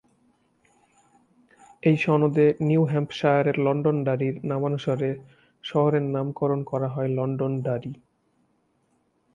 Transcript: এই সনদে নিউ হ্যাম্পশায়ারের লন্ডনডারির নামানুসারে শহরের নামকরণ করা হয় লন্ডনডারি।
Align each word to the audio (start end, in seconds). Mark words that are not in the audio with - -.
এই 1.83 1.97
সনদে 1.97 2.45
নিউ 2.67 2.81
হ্যাম্পশায়ারের 2.85 3.57
লন্ডনডারির 3.59 4.35
নামানুসারে 4.43 5.09
শহরের 5.63 6.05
নামকরণ 6.15 6.59
করা 6.63 6.87
হয় 6.87 7.09
লন্ডনডারি। 7.17 7.91